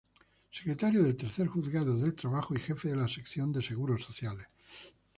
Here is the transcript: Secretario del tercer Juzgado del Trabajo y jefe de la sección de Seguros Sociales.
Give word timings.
Secretario 0.49 1.03
del 1.03 1.15
tercer 1.15 1.45
Juzgado 1.47 1.95
del 1.95 2.15
Trabajo 2.15 2.55
y 2.55 2.59
jefe 2.59 2.89
de 2.89 2.95
la 2.95 3.07
sección 3.07 3.51
de 3.53 3.61
Seguros 3.61 4.03
Sociales. 4.03 4.47